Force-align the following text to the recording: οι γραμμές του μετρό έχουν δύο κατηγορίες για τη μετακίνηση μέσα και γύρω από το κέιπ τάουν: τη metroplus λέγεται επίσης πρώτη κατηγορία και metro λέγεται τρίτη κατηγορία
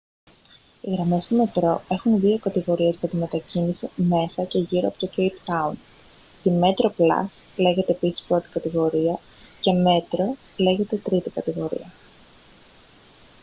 οι 0.81 0.91
γραμμές 0.91 1.25
του 1.25 1.35
μετρό 1.35 1.83
έχουν 1.89 2.19
δύο 2.19 2.37
κατηγορίες 2.37 2.95
για 2.97 3.07
τη 3.09 3.15
μετακίνηση 3.15 3.89
μέσα 3.95 4.43
και 4.45 4.57
γύρω 4.59 4.87
από 4.87 4.97
το 4.99 5.07
κέιπ 5.07 5.33
τάουν: 5.45 5.77
τη 6.43 6.49
metroplus 6.61 7.55
λέγεται 7.55 7.91
επίσης 7.91 8.21
πρώτη 8.27 8.47
κατηγορία 8.49 9.19
και 9.61 9.71
metro 9.85 10.37
λέγεται 10.57 10.97
τρίτη 10.97 11.29
κατηγορία 11.29 11.91